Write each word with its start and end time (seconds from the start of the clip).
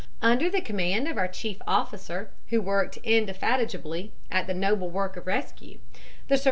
"Under 0.23 0.49
the 0.49 0.61
command 0.61 1.07
of 1.07 1.19
our 1.19 1.27
chief 1.27 1.61
officer, 1.67 2.31
who 2.47 2.59
worked 2.59 2.97
indefatigably 3.03 4.11
at 4.31 4.47
the 4.47 4.53
noble 4.55 4.89
work 4.89 5.15
of 5.15 5.27
rescue, 5.27 5.77
the 5.77 5.79
survivors 5.79 5.93
in 5.93 6.29
{illust. 6.29 6.39